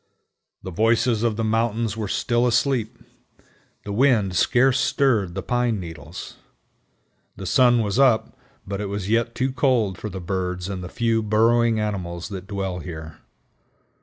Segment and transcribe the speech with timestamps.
[0.63, 2.97] The voices of the mountains were still asleep.
[3.83, 6.37] The wind scarce stirred the pine needles.
[7.35, 8.35] The sun was up,
[8.65, 12.47] but it was yet too cold for the birds and the few burrowing animals that
[12.47, 13.19] dwell here.